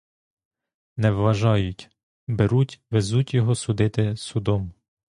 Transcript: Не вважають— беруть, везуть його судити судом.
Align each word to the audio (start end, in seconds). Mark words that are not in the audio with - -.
Не 0.97 1.11
вважають— 1.11 1.89
беруть, 2.27 2.81
везуть 2.91 3.33
його 3.33 3.55
судити 3.55 4.17
судом. 4.17 4.73